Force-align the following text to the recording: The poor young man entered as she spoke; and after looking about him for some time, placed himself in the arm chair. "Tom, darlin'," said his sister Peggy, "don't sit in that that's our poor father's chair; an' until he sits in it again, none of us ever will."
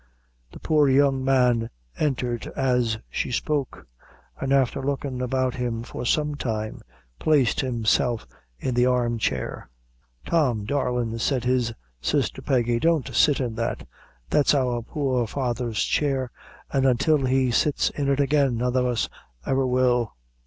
The 0.51 0.59
poor 0.59 0.89
young 0.89 1.23
man 1.23 1.69
entered 1.95 2.47
as 2.55 2.97
she 3.07 3.31
spoke; 3.31 3.85
and 4.39 4.51
after 4.51 4.81
looking 4.81 5.21
about 5.21 5.53
him 5.53 5.83
for 5.83 6.05
some 6.07 6.33
time, 6.33 6.81
placed 7.19 7.59
himself 7.61 8.25
in 8.57 8.73
the 8.73 8.87
arm 8.87 9.19
chair. 9.19 9.69
"Tom, 10.25 10.65
darlin'," 10.65 11.19
said 11.19 11.43
his 11.43 11.71
sister 12.01 12.41
Peggy, 12.41 12.79
"don't 12.79 13.13
sit 13.13 13.39
in 13.39 13.53
that 13.53 13.87
that's 14.27 14.55
our 14.55 14.81
poor 14.81 15.27
father's 15.27 15.83
chair; 15.83 16.31
an' 16.73 16.85
until 16.87 17.23
he 17.25 17.51
sits 17.51 17.91
in 17.91 18.09
it 18.09 18.19
again, 18.19 18.57
none 18.57 18.75
of 18.75 18.87
us 18.87 19.07
ever 19.45 19.67
will." 19.67 20.15